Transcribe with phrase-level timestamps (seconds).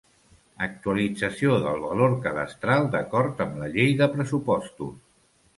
[0.67, 4.99] Actualització del valor cadastral d'acord amb la Llei de pressupostos.